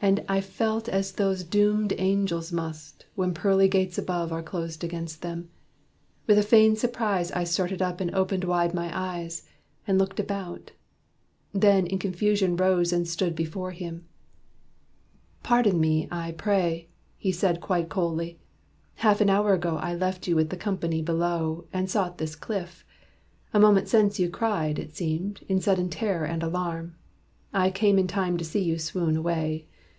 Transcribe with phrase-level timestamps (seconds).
[0.00, 5.22] And I felt as those Doomed angels must, when pearly gates above Are closed against
[5.22, 5.50] them.
[6.28, 9.48] With a feigned surprise I started up and opened wide my eyes,
[9.88, 10.70] And looked about.
[11.52, 14.04] Then in confusion rose And stood before him.
[15.42, 18.38] "Pardon me, I pray!" He said quite coldly.
[18.96, 22.84] "Half an hour ago I left you with the company below, And sought this cliff.
[23.52, 26.94] A moment since you cried, It seemed, in sudden terror and alarm.
[27.52, 29.66] I came in time to see you swoon away.